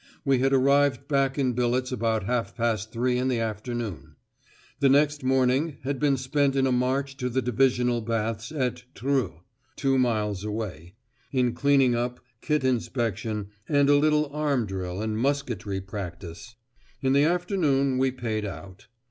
[0.25, 4.15] We had arrived back in billets about half past three in the afternoon;
[4.79, 9.41] the next morning had been spent in a march to the divisional baths at Treux
[9.75, 10.95] (two miles away),
[11.31, 16.55] in cleaning up, kit inspection, and a little arm drill and musketry practice;
[17.03, 18.87] in the afternoon we paid out.